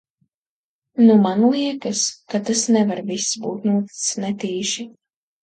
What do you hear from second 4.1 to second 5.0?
netīši.